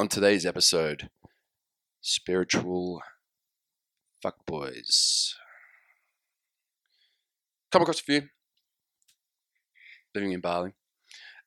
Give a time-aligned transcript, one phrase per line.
[0.00, 1.10] on today's episode,
[2.00, 3.02] spiritual
[4.24, 5.32] fuckboys.
[7.72, 8.22] Come across a few
[10.14, 10.72] living in Bali,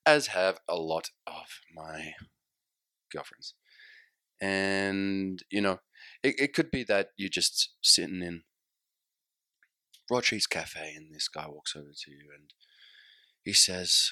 [0.06, 2.14] as have a lot of my
[3.12, 3.56] girlfriends.
[4.42, 5.80] And, you know,
[6.22, 8.44] it, it could be that you're just sitting in
[10.10, 12.54] Rodriguez Cafe and this guy walks over to you and
[13.44, 14.12] he says,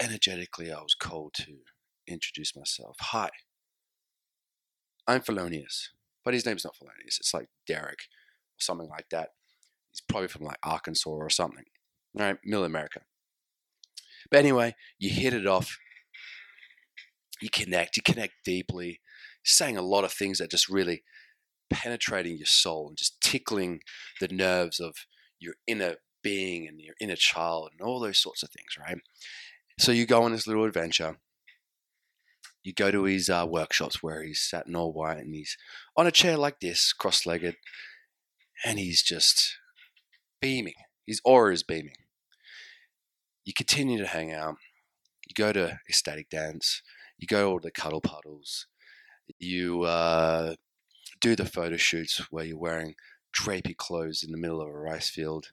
[0.00, 1.60] energetically, I was called to
[2.08, 2.96] introduce myself.
[3.00, 3.30] Hi,
[5.06, 5.90] I'm Felonious,
[6.24, 7.18] but his name's not Felonious.
[7.20, 9.30] It's like Derek or something like that.
[9.90, 11.64] He's probably from like Arkansas or something,
[12.14, 12.36] right?
[12.44, 13.00] Middle America.
[14.30, 15.78] But anyway, you hit it off.
[17.40, 17.96] You connect.
[17.96, 19.00] You connect deeply.
[19.44, 21.02] saying a lot of things that just really
[21.70, 23.80] penetrating your soul and just tickling
[24.20, 24.94] the nerves of
[25.38, 28.98] your inner being and your inner child and all those sorts of things, right?
[29.78, 31.18] So you go on this little adventure.
[32.68, 35.56] You go to his uh, workshops where he's sat in all white and he's
[35.96, 37.56] on a chair like this, cross legged,
[38.62, 39.56] and he's just
[40.42, 40.74] beaming.
[41.06, 41.96] His aura is beaming.
[43.46, 44.56] You continue to hang out.
[45.26, 46.82] You go to ecstatic dance.
[47.16, 48.66] You go to all the cuddle puddles.
[49.38, 50.56] You uh,
[51.22, 52.96] do the photo shoots where you're wearing
[53.34, 55.52] drapey clothes in the middle of a rice field.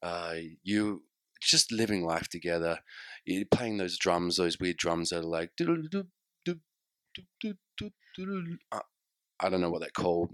[0.00, 1.02] Uh, you
[1.42, 2.78] just living life together.
[3.24, 5.50] You're playing those drums, those weird drums that are like.
[9.40, 10.30] I don't know what they're called.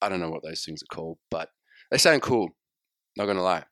[0.00, 1.50] I don't know what those things are called, but
[1.90, 2.50] they sound cool.
[3.16, 3.64] Not gonna lie.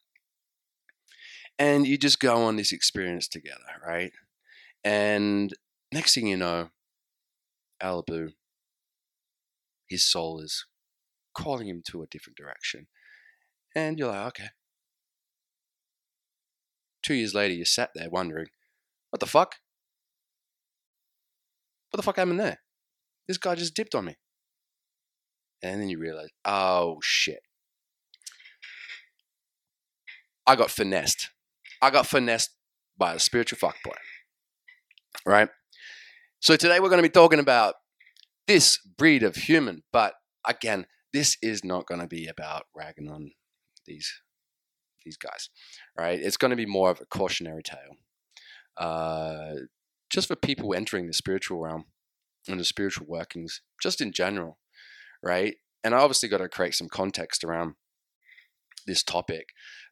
[1.59, 4.13] And you just go on this experience together, right?
[4.85, 5.53] And
[5.93, 6.71] next thing you know,
[7.83, 8.33] Alibu,
[9.89, 10.67] his soul is
[11.35, 12.87] calling him to a different direction.
[13.75, 14.49] And you're like, okay.
[17.03, 18.49] Two years later, you sat there wondering,
[19.11, 19.57] what the fuck?
[21.91, 22.61] What the fuck happened there?
[23.27, 24.17] This guy just dipped on me.
[25.63, 27.41] And then you realize, oh shit.
[30.47, 31.31] I got finessed.
[31.83, 32.51] I got finessed
[32.97, 33.97] by a spiritual fuckboy.
[35.27, 35.49] Right?
[36.41, 37.75] So today we're going to be talking about
[38.47, 40.15] this breed of human, but
[40.47, 43.33] again, this is not going to be about ragging on
[43.87, 44.11] these
[45.05, 45.49] these guys,
[45.97, 46.21] right?
[46.21, 47.97] It's going to be more of a cautionary tale,
[48.77, 49.53] uh,
[50.11, 51.85] just for people entering the spiritual realm
[52.49, 54.59] and the spiritual workings, just in general,
[55.23, 55.55] right?
[55.85, 57.75] And I obviously got to create some context around
[58.87, 59.47] this topic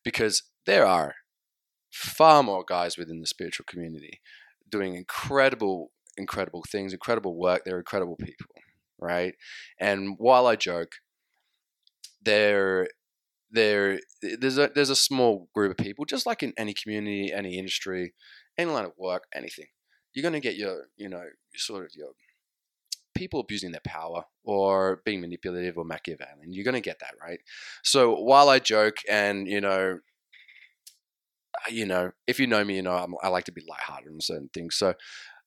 [0.04, 1.14] because there are
[1.92, 4.20] far more guys within the spiritual community
[4.68, 7.62] doing incredible, incredible things, incredible work.
[7.64, 8.46] They're incredible people,
[9.00, 9.34] right?
[9.80, 10.92] And while I joke,
[12.22, 12.88] there
[13.50, 17.58] there there's a there's a small group of people, just like in any community, any
[17.58, 18.14] industry,
[18.58, 19.66] any line of work, anything.
[20.14, 21.24] You're going to get your you know
[21.56, 22.10] sort of your
[23.14, 26.52] people abusing their power or being manipulative or Machiavellian.
[26.52, 27.40] You're going to get that, right?
[27.82, 29.98] So while I joke and you know
[31.70, 34.20] you know, if you know me, you know I'm, i like to be lighthearted on
[34.20, 34.76] certain things.
[34.76, 34.94] So,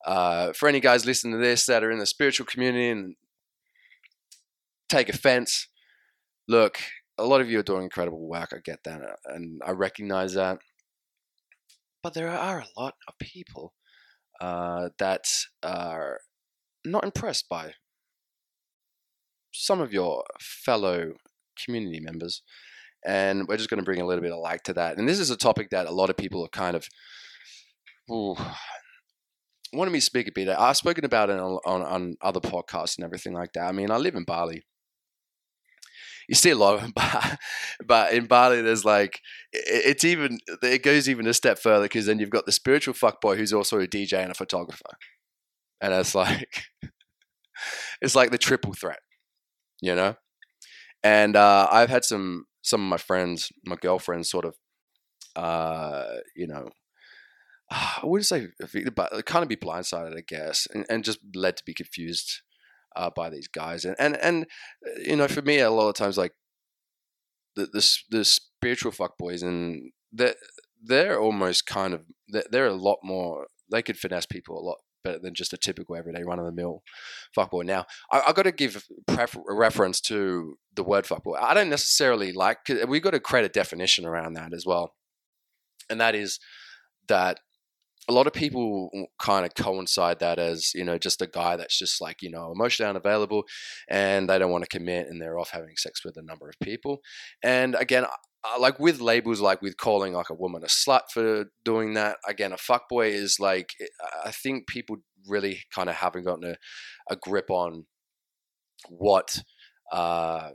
[0.06, 3.16] uh, for any guys listening to this that are in the spiritual community and
[4.90, 5.68] take offense,
[6.48, 6.80] look,
[7.18, 8.52] a lot of you are doing incredible work.
[8.54, 10.60] I get that, uh, and I recognize that.
[12.04, 13.74] But there are a lot of people
[14.42, 15.26] uh, that
[15.64, 16.20] are
[16.84, 17.74] not impressed by
[19.54, 21.14] some of your fellow
[21.64, 22.42] community members.
[23.06, 24.98] And we're just going to bring a little bit of light to that.
[24.98, 26.88] And this is a topic that a lot of people are kind of
[28.12, 28.36] ooh,
[29.74, 30.50] wanted me to speak a bit.
[30.50, 33.68] I've spoken about it on, on, on other podcasts and everything like that.
[33.68, 34.64] I mean, I live in Bali
[36.32, 37.40] you see a lot of them, but,
[37.86, 39.20] but in Bali, there's like
[39.52, 43.36] it's even it goes even a step further because then you've got the spiritual fuckboy
[43.36, 44.96] who's also a DJ and a photographer,
[45.82, 46.64] and it's like
[48.02, 49.02] it's like the triple threat,
[49.82, 50.16] you know.
[51.04, 54.56] And uh, I've had some some of my friends, my girlfriends, sort of,
[55.36, 56.70] uh, you know,
[57.70, 58.48] I wouldn't say,
[58.96, 62.42] but kind of be blindsided, I guess, and, and just led to be confused
[62.96, 63.86] uh, by these guys.
[63.86, 64.46] And, and and
[64.86, 66.34] uh, you know, for me, a lot of times, like
[67.56, 70.36] the the, the spiritual fuckboys, and they're
[70.84, 73.48] they're almost kind of they're, a lot more.
[73.72, 76.52] They could finesse people a lot better than just a typical everyday run of the
[76.52, 76.84] mill
[77.36, 77.66] fuckboy.
[77.66, 81.42] Now, I, I got to give prefer- reference to the word fuckboy.
[81.42, 82.58] I don't necessarily like.
[82.88, 84.94] We've got to create a definition around that as well,
[85.90, 86.40] and that is
[87.08, 87.40] that
[88.10, 88.90] a lot of people
[89.20, 92.52] kind of coincide that as you know just a guy that's just like you know
[92.52, 93.44] emotionally unavailable
[93.90, 96.56] and they don't want to commit and they're off having sex with a number of
[96.60, 97.00] people
[97.44, 98.06] and again
[98.60, 102.18] like with labels, like with calling like a woman a slut for doing that.
[102.28, 103.74] Again, a fuckboy is like
[104.26, 104.98] I think people
[105.28, 106.56] really kind of haven't gotten a,
[107.10, 107.86] a grip on
[108.90, 109.44] what
[109.92, 110.52] uh,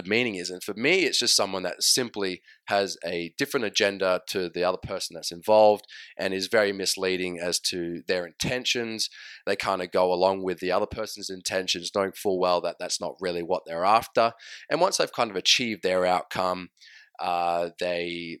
[0.00, 0.50] the meaning is.
[0.50, 4.78] And for me, it's just someone that simply has a different agenda to the other
[4.78, 5.84] person that's involved
[6.18, 9.10] and is very misleading as to their intentions.
[9.46, 13.00] They kind of go along with the other person's intentions, knowing full well that that's
[13.00, 14.32] not really what they're after.
[14.70, 16.70] And once they've kind of achieved their outcome,
[17.18, 18.40] uh, they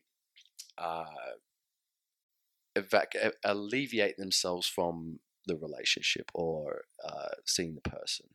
[0.78, 1.04] uh,
[2.76, 8.26] evac- alleviate themselves from the relationship or uh, seeing the person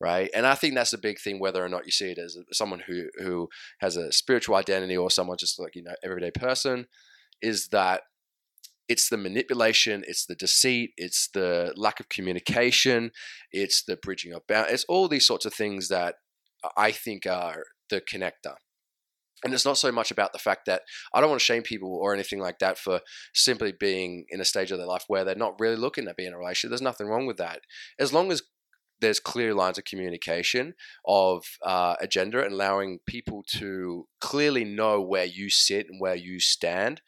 [0.00, 0.30] right?
[0.34, 2.82] And I think that's a big thing, whether or not you see it as someone
[2.86, 3.48] who who
[3.80, 6.86] has a spiritual identity or someone just like you know everyday person,
[7.42, 8.02] is that
[8.88, 13.10] it's the manipulation, it's the deceit, it's the lack of communication,
[13.50, 16.16] it's the bridging of boundaries, it's all these sorts of things that
[16.76, 18.54] I think are the connector.
[19.44, 20.82] And it's not so much about the fact that
[21.12, 23.00] I don't want to shame people or anything like that for
[23.34, 26.24] simply being in a stage of their life where they're not really looking to be
[26.24, 26.70] in a relationship.
[26.70, 27.60] There's nothing wrong with that.
[27.98, 28.42] As long as
[29.00, 30.74] there's clear lines of communication
[31.06, 36.40] of uh, agenda and allowing people to clearly know where you sit and where you
[36.40, 37.02] stand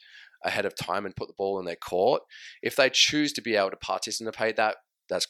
[0.44, 2.22] ahead of time and put the ball in their court.
[2.62, 4.76] If they choose to be able to participate that,
[5.08, 5.26] that's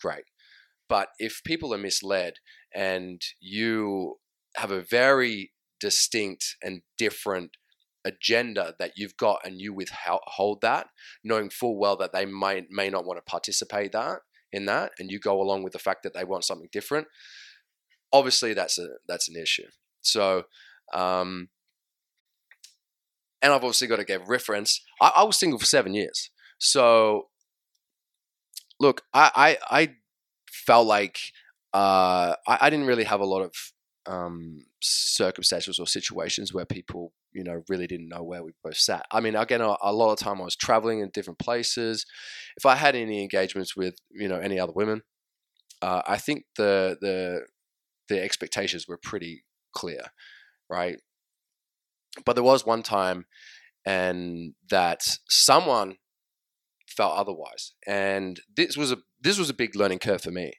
[0.00, 0.24] great.
[0.88, 2.34] But if people are misled
[2.74, 4.16] and you
[4.56, 7.52] have a very distinct and different
[8.04, 10.88] agenda that you've got and you withhold that,
[11.24, 14.18] knowing full well that they might may not want to participate that,
[14.54, 17.06] in that and you go along with the fact that they want something different,
[18.12, 19.68] obviously that's a that's an issue.
[20.00, 20.44] So
[20.92, 21.48] um,
[23.42, 24.80] and I've obviously got to give reference.
[25.00, 26.30] I, I was single for seven years.
[26.58, 27.28] So
[28.80, 29.94] look, I I, I
[30.50, 31.18] felt like
[31.72, 33.52] uh, I, I didn't really have a lot of
[34.06, 39.04] um, circumstances or situations where people, you know, really didn't know where we both sat.
[39.10, 42.06] I mean, again, a, a, lot of time I was traveling in different places.
[42.56, 45.02] If I had any engagements with, you know, any other women,
[45.82, 47.40] uh, I think the the
[48.08, 49.44] the expectations were pretty
[49.74, 50.00] clear,
[50.70, 50.96] right?
[52.24, 53.26] But there was one time,
[53.84, 55.96] and that someone
[56.86, 60.52] felt otherwise, and this was a this was a big learning curve for me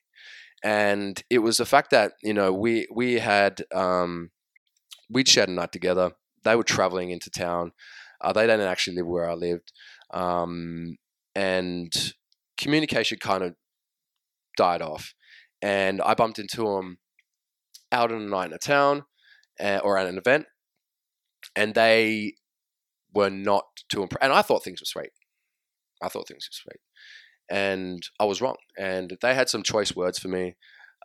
[0.65, 4.31] and it was the fact that you know we we had um,
[5.09, 6.11] we'd shared a night together.
[6.45, 7.73] They were traveling into town.
[8.21, 9.73] Uh, they didn't actually live where I lived,
[10.11, 10.95] um,
[11.35, 11.91] and
[12.57, 13.55] communication kind of
[14.55, 15.13] died off.
[15.61, 16.99] And I bumped into them
[17.91, 19.03] out on a night in a town
[19.59, 20.45] uh, or at an event,
[21.55, 22.35] and they
[23.13, 24.23] were not too impressed.
[24.23, 25.11] And I thought things were sweet.
[26.01, 26.81] I thought things were sweet
[27.49, 28.57] and I was wrong.
[28.77, 30.55] And they had some choice words for me,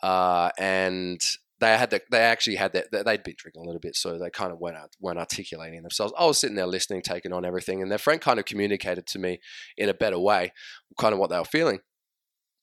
[0.03, 1.21] uh, and
[1.61, 4.31] they had the, they actually had that they'd been drinking a little bit, so they
[4.31, 6.13] kind of weren't weren't articulating themselves.
[6.19, 9.19] I was sitting there listening, taking on everything, and their friend kind of communicated to
[9.19, 9.41] me
[9.77, 10.53] in a better way,
[10.99, 11.81] kind of what they were feeling.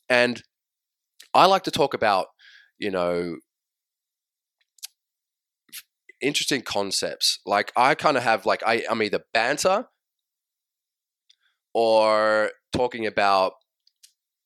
[0.09, 0.41] And
[1.33, 2.27] I like to talk about,
[2.79, 3.37] you know,
[6.19, 7.39] interesting concepts.
[7.45, 9.85] Like I kind of have like I, I'm either banter
[11.73, 13.53] or talking about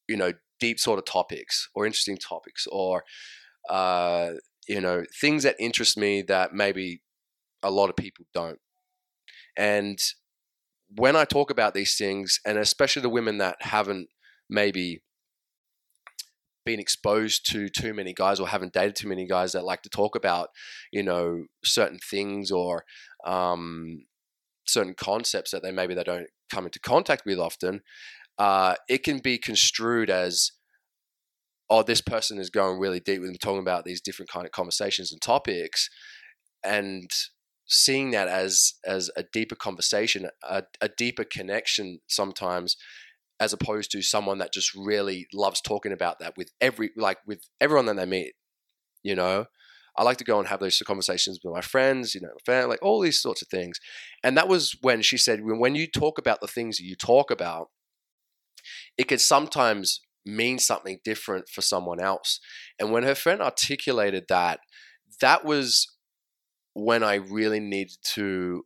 [0.07, 3.03] you know deep sort of topics or interesting topics or
[3.69, 4.31] uh,
[4.67, 7.01] you know things that interest me that maybe
[7.63, 8.59] a lot of people don't.
[9.57, 9.99] And
[10.95, 14.09] when i talk about these things and especially the women that haven't
[14.49, 15.01] maybe
[16.65, 19.89] been exposed to too many guys or haven't dated too many guys that like to
[19.89, 20.49] talk about
[20.91, 22.83] you know certain things or
[23.25, 24.05] um,
[24.67, 27.81] certain concepts that they maybe they don't come into contact with often
[28.37, 30.51] uh, it can be construed as
[31.71, 34.51] oh this person is going really deep with them talking about these different kind of
[34.51, 35.89] conversations and topics
[36.63, 37.09] and
[37.65, 42.75] seeing that as as a deeper conversation a, a deeper connection sometimes
[43.39, 47.41] as opposed to someone that just really loves talking about that with every like with
[47.59, 48.33] everyone that they meet
[49.01, 49.45] you know
[49.97, 52.81] I like to go and have those conversations with my friends, you know, family, like
[52.81, 53.77] all these sorts of things.
[54.23, 57.29] And that was when she said, when you talk about the things that you talk
[57.29, 57.67] about,
[58.97, 62.39] it could sometimes mean something different for someone else.
[62.79, 64.59] And when her friend articulated that,
[65.19, 65.87] that was
[66.73, 68.65] when I really needed to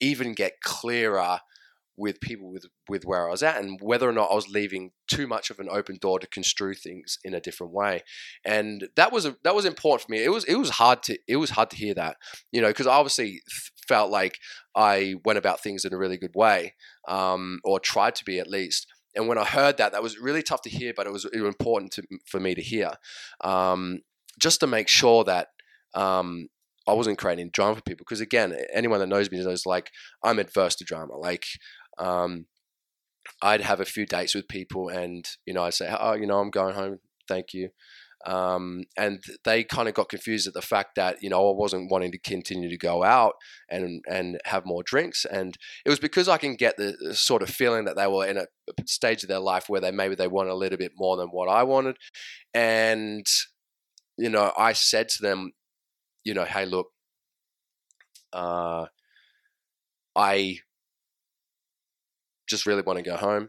[0.00, 1.38] even get clearer
[1.96, 4.92] with people with with where I was at and whether or not I was leaving
[5.08, 8.02] too much of an open door to construe things in a different way.
[8.44, 10.24] And that was a, that was important for me.
[10.24, 12.16] It was it was hard to it was hard to hear that,
[12.50, 13.42] you know, because I obviously
[13.86, 14.38] felt like
[14.74, 16.74] I went about things in a really good way,
[17.06, 18.86] um, or tried to be at least.
[19.14, 21.40] And when I heard that, that was really tough to hear, but it was, it
[21.40, 22.92] was important to, for me to hear,
[23.42, 24.00] um,
[24.40, 25.48] just to make sure that
[25.94, 26.48] um,
[26.88, 29.90] I wasn't creating drama for people because again, anyone that knows me knows like
[30.22, 31.16] I'm adverse to drama.
[31.16, 31.44] Like,
[31.98, 32.46] um,
[33.40, 36.38] I'd have a few dates with people, and you know, I'd say, "Oh, you know,
[36.40, 36.98] I'm going home.
[37.28, 37.70] Thank you."
[38.24, 41.90] Um, and they kind of got confused at the fact that you know I wasn't
[41.90, 43.34] wanting to continue to go out
[43.68, 47.50] and and have more drinks, and it was because I can get the, sort of
[47.50, 48.46] feeling that they were in a
[48.86, 51.48] stage of their life where they maybe they want a little bit more than what
[51.48, 51.96] I wanted,
[52.54, 53.26] and
[54.16, 55.52] you know I said to them,
[56.24, 56.88] you know, hey, look,
[58.32, 58.86] uh,
[60.14, 60.58] I
[62.48, 63.48] just really want to go home.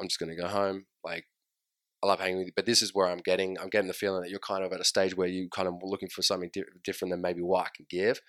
[0.00, 0.84] I'm just going to go home.
[1.04, 1.24] Like
[2.02, 3.58] I love hanging with you, but this is where I'm getting.
[3.58, 5.74] I'm getting the feeling that you're kind of at a stage where you're kind of
[5.82, 8.20] looking for something di- different than maybe what I can give,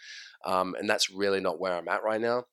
[0.46, 2.44] um, and that's really not where I'm at right now.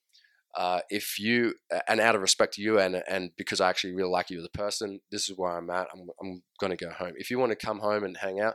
[0.56, 1.54] Uh, if you
[1.86, 4.44] and out of respect to you and and because I actually really like you as
[4.44, 5.88] a person, this is where I'm at.
[5.92, 7.12] I'm I'm going to go home.
[7.16, 8.54] If you want to come home and hang out,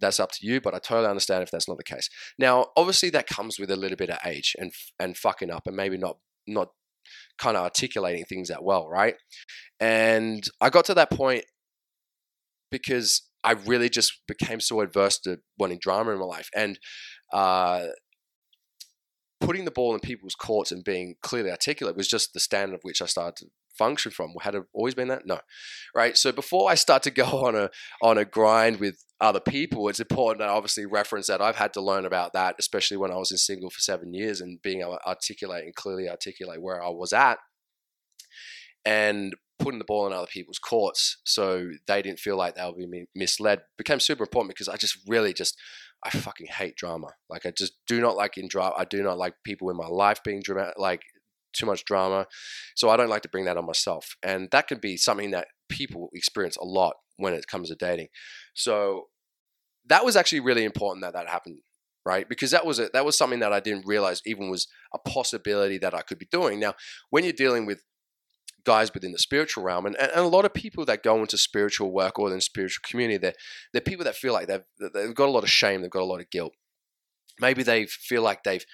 [0.00, 0.60] that's up to you.
[0.60, 2.08] But I totally understand if that's not the case.
[2.38, 5.76] Now, obviously, that comes with a little bit of age and and fucking up and
[5.76, 6.70] maybe not not
[7.38, 9.14] kind of articulating things that well, right?
[9.78, 11.44] And I got to that point
[12.74, 16.50] because I really just became so adverse to wanting drama in my life.
[16.56, 16.76] And
[17.32, 17.86] uh,
[19.40, 22.80] putting the ball in people's courts and being clearly articulate was just the standard of
[22.82, 23.46] which I started to
[23.78, 24.32] function from.
[24.40, 25.24] Had it always been that?
[25.24, 25.38] No,
[25.94, 26.16] right.
[26.16, 27.70] So before I start to go on a
[28.02, 31.80] on a grind with other people, it's important to obviously reference that I've had to
[31.80, 34.98] learn about that, especially when I was in single for seven years and being able
[34.98, 37.38] to articulate and clearly articulate where I was at.
[38.84, 42.76] And putting the ball in other people's courts so they didn't feel like they would
[42.76, 45.58] be misled became super important because I just really just
[46.04, 47.08] I fucking hate drama.
[47.30, 48.74] Like I just do not like in drama.
[48.76, 51.00] I do not like people in my life being dramatic, like
[51.54, 52.26] too much drama.
[52.76, 55.46] So I don't like to bring that on myself, and that could be something that
[55.70, 58.08] people experience a lot when it comes to dating.
[58.52, 59.04] So
[59.86, 61.60] that was actually really important that that happened
[62.04, 64.98] right because that was a, that was something that I didn't realize even was a
[64.98, 66.74] possibility that I could be doing now
[67.08, 67.82] when you're dealing with
[68.64, 71.92] guys within the spiritual realm and, and a lot of people that go into spiritual
[71.92, 73.34] work or in spiritual community they're,
[73.72, 76.04] they're people that feel like they've, they've got a lot of shame they've got a
[76.04, 76.52] lot of guilt.
[77.40, 78.64] Maybe they feel like they've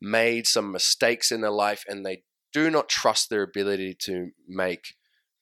[0.00, 4.94] made some mistakes in their life and they do not trust their ability to make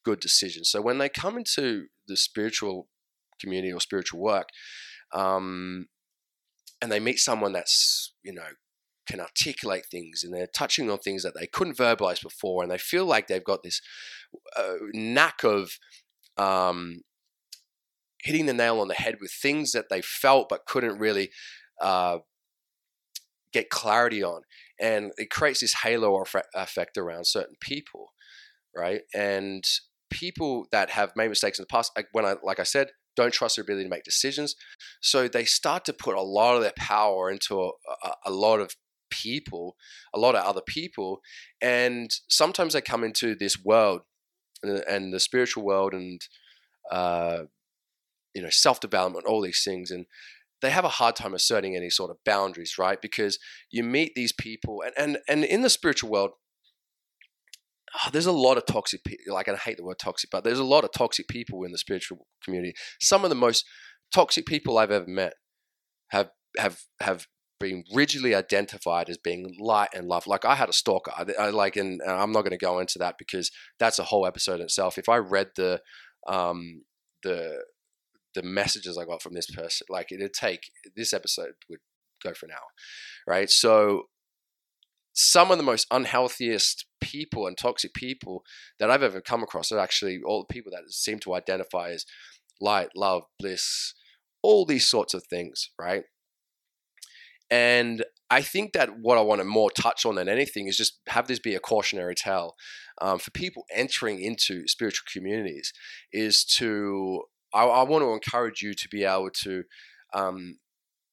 [0.03, 0.69] good decisions.
[0.69, 2.87] So when they come into the spiritual
[3.39, 4.49] community or spiritual work
[5.13, 5.87] um,
[6.81, 8.49] and they meet someone that's you know
[9.09, 12.77] can articulate things and they're touching on things that they couldn't verbalize before and they
[12.77, 13.81] feel like they've got this
[14.57, 15.71] uh, knack of
[16.37, 17.01] um,
[18.21, 21.31] hitting the nail on the head with things that they felt but couldn't really
[21.81, 22.19] uh,
[23.51, 24.41] get clarity on
[24.79, 26.23] and it creates this halo
[26.55, 28.11] effect around certain people
[28.75, 29.01] right?
[29.13, 29.63] And
[30.09, 33.55] people that have made mistakes in the past when i like i said don't trust
[33.55, 34.55] their ability to make decisions
[35.01, 37.69] so they start to put a lot of their power into a,
[38.03, 38.75] a, a lot of
[39.09, 39.75] people,
[40.13, 41.21] a lot of other people,
[41.61, 44.01] and sometimes they come into this world
[44.63, 46.21] and, the spiritual world and
[46.91, 47.43] uh,
[48.33, 50.05] you know self development, all these things, and
[50.61, 53.01] they have a hard time asserting any sort of boundaries, right?
[53.01, 53.39] Because
[53.71, 56.31] you meet these people, and and and in the spiritual world.
[57.95, 59.33] Oh, there's a lot of toxic people.
[59.33, 61.77] Like I hate the word toxic, but there's a lot of toxic people in the
[61.79, 62.75] spiritual community.
[63.01, 63.65] Some of the most
[64.13, 65.33] toxic people I've ever met
[66.09, 67.25] have have have
[67.59, 70.27] being rigidly identified as being light and love.
[70.27, 71.11] Like I had a stalker.
[71.15, 74.25] I, I like, and I'm not going to go into that because that's a whole
[74.25, 74.97] episode itself.
[74.97, 75.81] If I read the
[76.27, 76.83] um,
[77.23, 77.63] the
[78.35, 81.79] the messages I got from this person, like it'd take this episode would
[82.23, 82.69] go for an hour,
[83.27, 83.49] right?
[83.49, 84.03] So
[85.13, 88.43] some of the most unhealthiest people and toxic people
[88.79, 92.05] that I've ever come across are actually all the people that seem to identify as
[92.61, 93.93] light, love, bliss,
[94.41, 96.03] all these sorts of things, right?
[97.51, 100.99] And I think that what I want to more touch on than anything is just
[101.07, 102.55] have this be a cautionary tale
[103.01, 105.73] um, for people entering into spiritual communities.
[106.13, 109.63] Is to I, I, want to encourage you to be able to
[110.13, 110.59] um,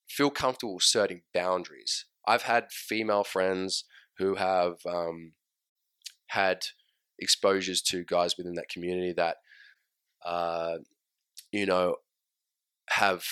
[0.09, 2.05] feel comfortable asserting boundaries.
[2.27, 3.85] I've had female friends
[4.19, 5.33] who have um,
[6.29, 6.67] had
[7.19, 9.37] exposures to guys within that community that
[10.25, 10.79] uh,
[11.53, 11.97] you know
[12.91, 13.25] have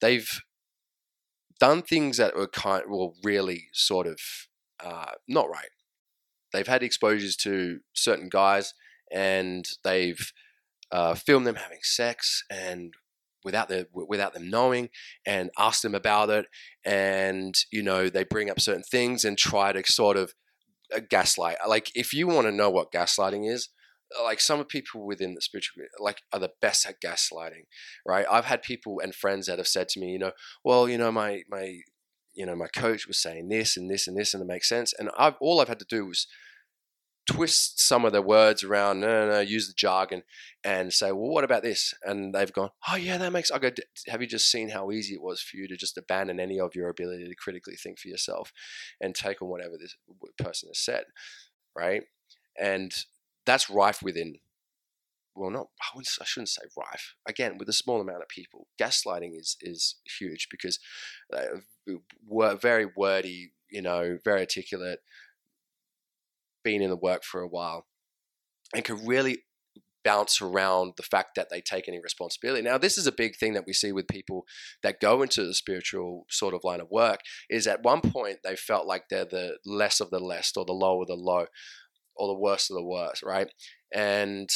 [0.00, 0.40] they've
[1.58, 4.18] done things that were kind well really sort of
[4.82, 5.70] uh, not right.
[6.52, 8.74] They've had exposures to certain guys
[9.12, 10.32] and they've
[10.90, 12.94] uh, filmed them having sex and
[13.44, 14.90] without the without them knowing
[15.26, 16.46] and asked them about it
[16.84, 20.34] and you know they bring up certain things and try to sort of
[20.94, 23.70] uh, gaslight like if you want to know what gaslighting is
[24.24, 27.64] like some of people within the spiritual like are the best at gaslighting
[28.06, 28.26] right?
[28.30, 30.32] I've had people and friends that have said to me you know
[30.64, 31.80] well you know my my
[32.34, 34.92] you know my coach was saying this and this and this and it makes sense.
[34.98, 36.26] And i've all i've had to do was
[37.30, 40.22] twist some of the words around no no, no use the jargon
[40.64, 41.94] and say well what about this?
[42.02, 43.70] And they've gone oh yeah that makes i go
[44.08, 46.74] have you just seen how easy it was for you to just abandon any of
[46.74, 48.52] your ability to critically think for yourself
[49.00, 49.96] and take on whatever this
[50.38, 51.04] person has said
[51.76, 52.02] right?
[52.58, 52.92] And
[53.50, 54.36] that's rife within
[55.34, 59.38] well not I, I shouldn't say rife again with a small amount of people gaslighting
[59.38, 60.78] is is huge because
[61.34, 61.58] uh,
[62.26, 65.00] were very wordy you know very articulate
[66.62, 67.86] been in the work for a while
[68.74, 69.42] and can really
[70.04, 72.62] bounce around the fact that they take any responsibility.
[72.62, 74.44] Now, this is a big thing that we see with people
[74.82, 78.56] that go into the spiritual sort of line of work is at one point they
[78.56, 81.46] felt like they're the less of the less or the low of the low
[82.20, 83.48] or the worst of the worst, right?
[83.92, 84.50] And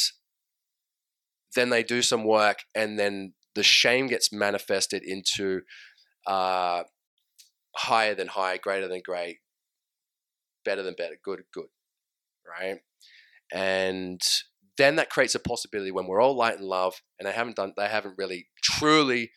[1.55, 5.61] then they do some work, and then the shame gets manifested into
[6.27, 6.83] uh,
[7.75, 9.39] higher than high, greater than great,
[10.63, 11.69] better than better, good, good,
[12.47, 12.81] right?
[13.51, 14.21] And
[14.77, 17.73] then that creates a possibility when we're all light and love, and they haven't done,
[17.75, 19.31] they haven't really truly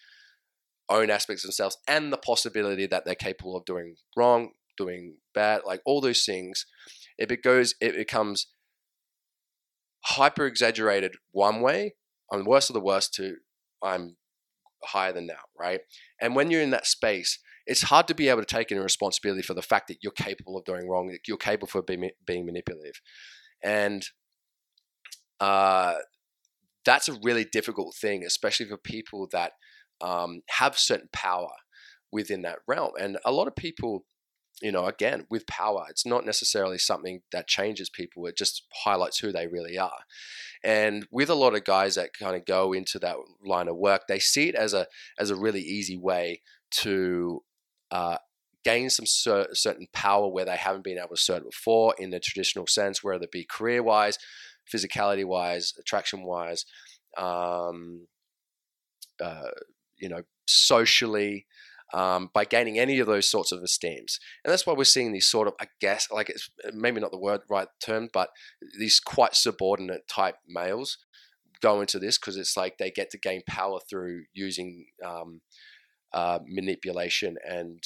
[0.91, 5.63] own aspects of themselves, and the possibility that they're capable of doing wrong, doing bad,
[5.65, 6.67] like all those things
[7.19, 8.49] it goes it becomes
[10.05, 11.95] hyper exaggerated one way
[12.33, 13.37] i'm worst of the worst to
[13.83, 14.17] i'm
[14.85, 15.81] higher than now right?
[16.21, 19.43] And when you're in that space it's hard to be able to take any responsibility
[19.43, 22.47] for the fact that you're capable of doing wrong that you're capable of being, being
[22.47, 23.01] manipulative.
[23.63, 24.07] And
[25.39, 25.97] uh,
[26.87, 29.53] that's a really difficult thing especially for people that
[30.01, 31.51] um, have certain power
[32.11, 32.93] within that realm.
[32.99, 34.05] And a lot of people
[34.61, 38.27] you know, again, with power, it's not necessarily something that changes people.
[38.27, 40.01] It just highlights who they really are.
[40.65, 44.03] And with a lot of guys that kind of go into that line of work,
[44.09, 44.87] they see it as a
[45.19, 47.43] as a really easy way to
[47.91, 48.19] uh,
[48.65, 52.21] gain some cer- certain power where they haven't been able to assert before in the
[52.21, 54.19] traditional sense, whether it be career wise,
[54.73, 56.65] physicality wise, attraction wise,
[57.17, 58.09] um,
[59.23, 59.51] uh,
[59.97, 61.47] you know, socially
[61.95, 64.19] um, by gaining any of those sorts of esteems.
[64.45, 67.19] And that's why we're seeing these sort of, I guess, like it's maybe not the
[67.19, 68.31] word right term, but
[68.79, 70.99] these quite subordinate type males
[71.61, 75.41] go into this because it's like they get to gain power through using um,
[76.13, 77.83] uh, manipulation and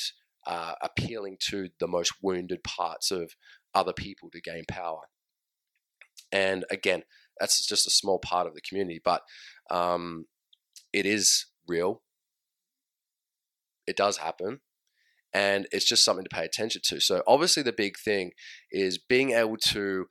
[0.47, 3.35] uh, appealing to the most wounded parts of
[3.75, 5.03] other people to gain power.
[6.31, 7.05] And again,
[7.38, 9.23] that's just a small part of the community, but
[9.71, 10.27] um,
[10.93, 12.03] it is real
[13.87, 14.61] it does happen
[15.35, 17.01] and it's just something to pay attention to.
[17.01, 18.33] So obviously the big thing
[18.71, 20.07] is being able to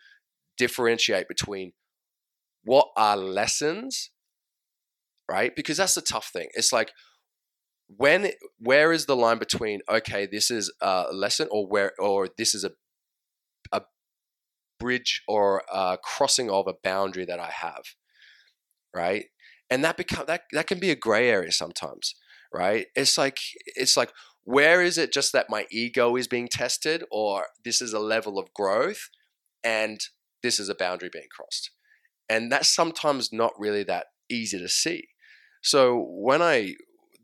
[0.57, 1.73] differentiate between
[2.63, 4.12] what are lessons,
[5.29, 5.55] right?
[5.55, 6.49] Because that's the tough thing.
[6.53, 6.91] It's like
[7.88, 12.55] when where is the line between okay, this is a lesson or where or this
[12.55, 12.71] is a
[13.71, 13.81] a
[14.79, 17.84] bridge or a crossing of a boundary that I have,
[18.95, 19.25] right?
[19.69, 22.15] And that become that that can be a gray area sometimes
[22.53, 22.87] right?
[22.95, 24.11] It's like it's like
[24.43, 28.39] where is it just that my ego is being tested or this is a level
[28.39, 29.09] of growth
[29.63, 30.01] and
[30.41, 31.71] this is a boundary being crossed.
[32.27, 35.09] And that's sometimes not really that easy to see.
[35.61, 36.75] So when I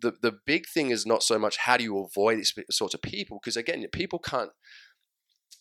[0.02, 3.02] the the big thing is not so much how do you avoid these sorts of
[3.02, 4.52] people because again people can't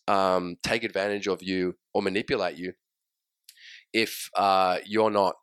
[0.09, 2.74] um, take advantage of you or manipulate you
[3.92, 5.37] if uh, you're not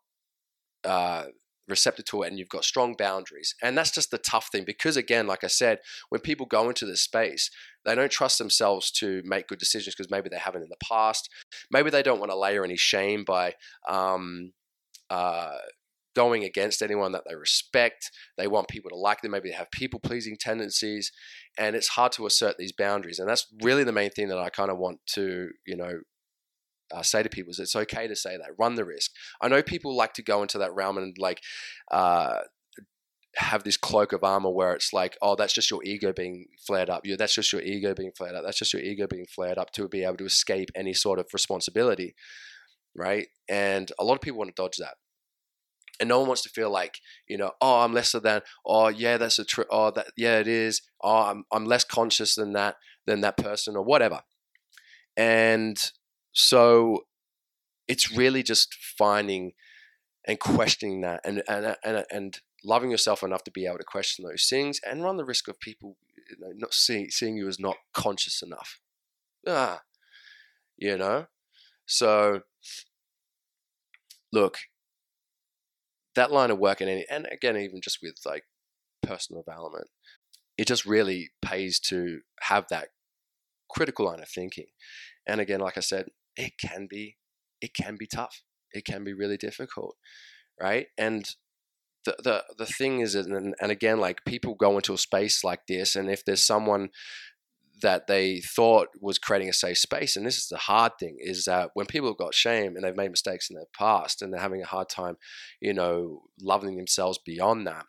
[0.84, 1.24] uh,
[1.68, 3.54] receptive to it and you've got strong boundaries.
[3.62, 6.86] And that's just the tough thing because, again, like I said, when people go into
[6.86, 7.50] this space,
[7.84, 11.28] they don't trust themselves to make good decisions because maybe they haven't in the past.
[11.70, 13.54] Maybe they don't want to layer any shame by
[13.88, 14.52] um,
[15.10, 15.56] uh,
[16.14, 18.10] going against anyone that they respect.
[18.38, 19.32] They want people to like them.
[19.32, 21.12] Maybe they have people pleasing tendencies.
[21.58, 23.18] And it's hard to assert these boundaries.
[23.18, 26.00] And that's really the main thing that I kind of want to, you know,
[26.92, 28.50] uh, say to people is it's okay to say that.
[28.58, 29.12] Run the risk.
[29.40, 31.40] I know people like to go into that realm and like
[31.90, 32.40] uh,
[33.36, 36.90] have this cloak of armor where it's like, oh, that's just your ego being flared
[36.90, 37.04] up.
[37.04, 38.44] You, that's just your ego being flared up.
[38.44, 41.26] That's just your ego being flared up to be able to escape any sort of
[41.32, 42.14] responsibility,
[42.94, 43.26] right?
[43.48, 44.94] And a lot of people want to dodge that.
[46.00, 49.16] And no one wants to feel like, you know, oh, I'm lesser than, oh, yeah,
[49.16, 50.82] that's a true, oh, that, yeah, it is.
[51.00, 54.20] Oh, I'm, I'm less conscious than that, than that person or whatever.
[55.16, 55.78] And
[56.34, 57.04] so
[57.88, 59.52] it's really just finding
[60.26, 64.24] and questioning that and, and, and, and loving yourself enough to be able to question
[64.24, 65.96] those things and run the risk of people
[66.28, 68.80] you know, not seeing, seeing you as not conscious enough.
[69.46, 69.82] Ah,
[70.76, 71.26] you know?
[71.86, 72.40] So
[74.32, 74.58] look,
[76.16, 78.44] that line of work and any, and again even just with like
[79.02, 79.88] personal development,
[80.58, 82.88] it just really pays to have that
[83.70, 84.66] critical line of thinking.
[85.26, 87.16] And again, like I said, it can be
[87.60, 88.42] it can be tough.
[88.72, 89.96] It can be really difficult,
[90.60, 90.86] right?
[90.98, 91.28] And
[92.04, 95.60] the the the thing is, and, and again, like people go into a space like
[95.68, 96.90] this, and if there's someone
[97.82, 101.44] that they thought was creating a safe space, and this is the hard thing, is
[101.44, 104.40] that when people have got shame and they've made mistakes in their past, and they're
[104.40, 105.16] having a hard time,
[105.60, 107.86] you know, loving themselves beyond that,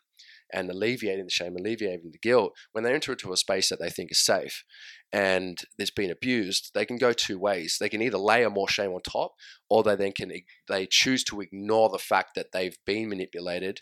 [0.52, 3.90] and alleviating the shame, alleviating the guilt, when they enter into a space that they
[3.90, 4.64] think is safe
[5.12, 7.76] and it's been abused, they can go two ways.
[7.80, 9.32] They can either layer more shame on top,
[9.70, 10.32] or they then can
[10.68, 13.80] they choose to ignore the fact that they've been manipulated,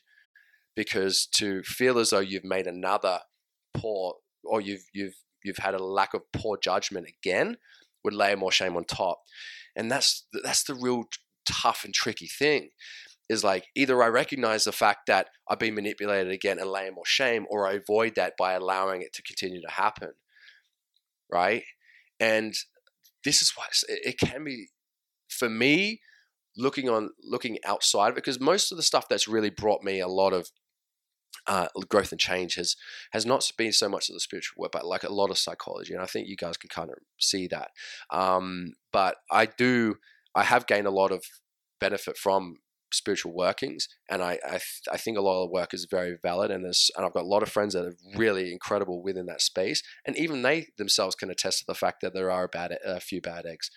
[0.77, 3.21] because to feel as though you've made another
[3.73, 7.57] poor or you've you've you've had a lack of poor judgment again
[8.05, 9.19] would layer more shame on top,
[9.75, 11.05] and that's that's the real
[11.47, 12.71] tough and tricky thing
[13.29, 17.07] is like either I recognize the fact that I've been manipulated again and lay more
[17.07, 20.13] shame, or I avoid that by allowing it to continue to happen.
[21.35, 21.65] Right.
[22.21, 22.55] And
[23.25, 24.69] this is why it can be,
[25.29, 26.01] for me,
[26.57, 29.99] looking on looking outside of it, because most of the stuff that's really brought me
[30.01, 30.49] a lot of
[31.49, 32.77] uh, growth and change has
[33.13, 35.93] has not been so much of the spiritual work, but like a lot of psychology,
[35.93, 37.71] and I think you guys can kind of see that.
[38.11, 39.97] Um, but I do,
[40.35, 41.25] I have gained a lot of
[41.81, 42.59] benefit from
[42.95, 46.17] spiritual workings, and I I, th- I, think a lot of the work is very
[46.23, 49.27] valid, and there's and I've got a lot of friends that are really incredible within
[49.27, 52.49] that space, and even they themselves can attest to the fact that there are a
[52.49, 53.71] bad a few bad eggs.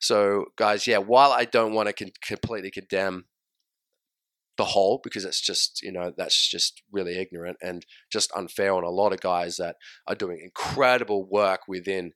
[0.00, 3.26] So guys, yeah, while I don't want to con- completely condemn
[4.56, 8.84] the whole because it's just you know that's just really ignorant and just unfair on
[8.84, 12.12] a lot of guys that are doing incredible work within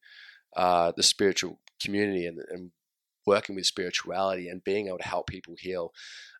[0.56, 2.70] uh, the spiritual community and, and
[3.28, 5.92] working with spirituality and being able to help people heal.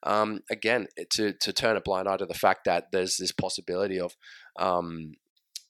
[0.03, 4.01] Um, again, to, to turn a blind eye to the fact that there's this possibility
[4.01, 4.17] of
[4.59, 5.13] um,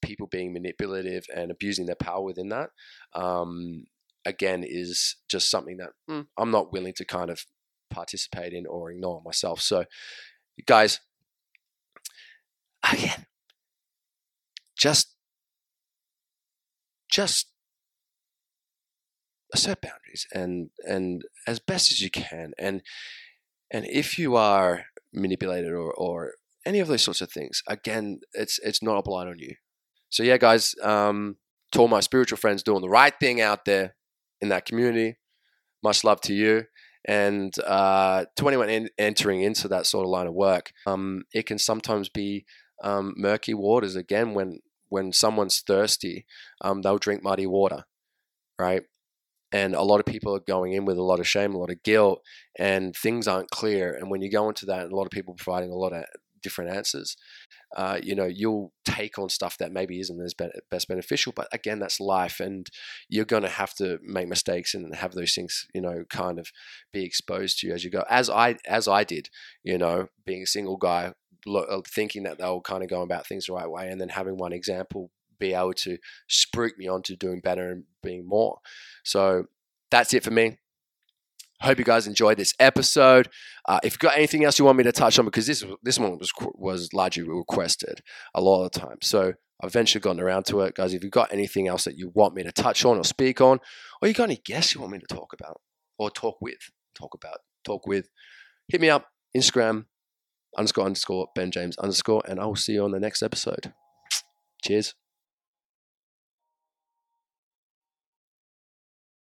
[0.00, 2.70] people being manipulative and abusing their power within that,
[3.14, 3.84] um,
[4.24, 7.44] again, is just something that mm, I'm not willing to kind of
[7.90, 9.60] participate in or ignore myself.
[9.60, 9.84] So,
[10.66, 11.00] guys,
[12.92, 13.26] again,
[14.76, 15.14] just
[17.10, 17.48] just
[19.56, 22.82] set boundaries and and as best as you can and
[23.70, 26.32] and if you are manipulated or, or
[26.66, 29.54] any of those sorts of things again it's it's not a blind on you.
[30.10, 31.36] So yeah guys um
[31.72, 33.94] to all my spiritual friends doing the right thing out there
[34.40, 35.16] in that community
[35.82, 36.64] much love to you.
[37.06, 41.46] And uh, to anyone in, entering into that sort of line of work um, it
[41.46, 42.44] can sometimes be
[42.82, 46.26] um, murky waters again when when someone's thirsty
[46.60, 47.84] um, they'll drink muddy water
[48.58, 48.82] right
[49.52, 51.70] and a lot of people are going in with a lot of shame, a lot
[51.70, 52.20] of guilt,
[52.58, 53.92] and things aren't clear.
[53.94, 56.04] And when you go into that, and a lot of people providing a lot of
[56.42, 57.16] different answers,
[57.76, 60.34] uh, you know, you'll take on stuff that maybe isn't as
[60.70, 61.32] best beneficial.
[61.34, 62.66] But again, that's life, and
[63.08, 66.48] you're going to have to make mistakes and have those things, you know, kind of
[66.92, 68.04] be exposed to you as you go.
[68.08, 69.28] As I as I did,
[69.62, 71.12] you know, being a single guy,
[71.46, 74.36] uh, thinking that they'll kind of go about things the right way, and then having
[74.36, 75.98] one example be able to
[76.30, 78.58] spruik me on to doing better and being more.
[79.04, 79.44] So
[79.90, 80.58] that's it for me.
[81.60, 83.28] Hope you guys enjoyed this episode.
[83.66, 85.98] Uh, if you've got anything else you want me to touch on, because this this
[85.98, 88.00] one was was largely requested
[88.32, 90.94] a lot of the time, so I've eventually gotten around to it, guys.
[90.94, 93.58] If you've got anything else that you want me to touch on or speak on,
[94.00, 95.60] or you got any guests you want me to talk about
[95.98, 98.08] or talk with, talk about, talk with,
[98.68, 99.86] hit me up Instagram
[100.56, 103.72] underscore underscore Ben James underscore, and I will see you on the next episode.
[104.62, 104.94] Cheers.